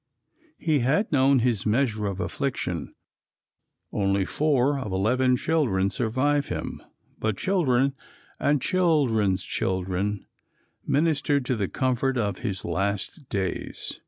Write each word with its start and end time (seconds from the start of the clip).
He 0.57 0.79
had 0.79 1.11
known 1.11 1.37
his 1.41 1.63
measure 1.67 2.07
of 2.07 2.19
affliction; 2.19 2.95
only 3.91 4.25
four 4.25 4.79
of 4.79 4.91
eleven 4.91 5.35
children 5.35 5.91
survive 5.91 6.47
him, 6.47 6.81
but 7.19 7.37
children 7.37 7.93
and 8.39 8.59
children's 8.59 9.43
children 9.43 10.25
ministered 10.87 11.45
to 11.45 11.55
the 11.55 11.67
comfort 11.67 12.17
of 12.17 12.39
his 12.39 12.65
last 12.65 13.29
days. 13.29 13.99